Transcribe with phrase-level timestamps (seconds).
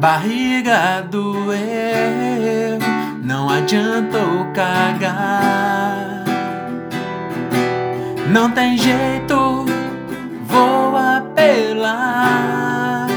[0.00, 1.58] Barriga doeu,
[3.22, 6.24] não adiantou cagar.
[8.32, 9.66] Não tem jeito,
[10.46, 13.08] vou apelar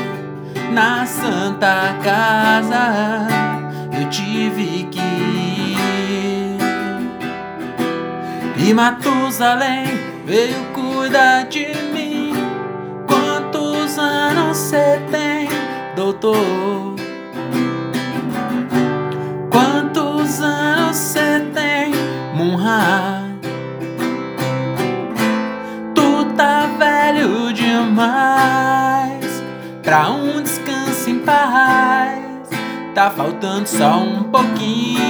[0.74, 3.28] na Santa Casa.
[3.98, 6.58] Eu tive que ir.
[8.58, 9.86] E Matusalém
[10.26, 12.23] veio cuidar de mim.
[16.04, 16.96] Doutor?
[19.50, 21.94] Quantos anos você tem,
[22.36, 23.24] Munha?
[25.96, 29.44] Tu tá velho demais
[29.82, 32.50] pra um descanso em paz.
[32.94, 35.04] Tá faltando só um pouquinho.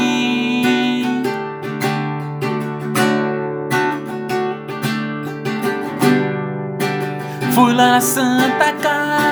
[7.52, 9.23] Fui lá na Santa Casa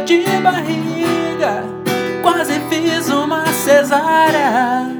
[0.00, 1.64] de barriga.
[2.22, 4.90] Quase fiz uma cesárea.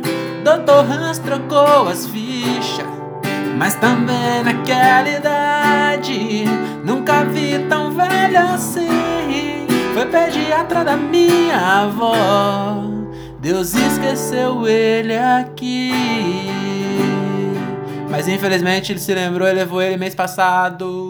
[0.44, 3.02] Doutor Hans trocou as fichas.
[3.56, 6.44] Mas também naquela idade
[6.84, 12.82] Nunca vi tão velho assim Foi pediatra da minha avó
[13.38, 15.92] Deus esqueceu ele aqui
[18.10, 21.01] Mas infelizmente ele se lembrou e levou ele mês passado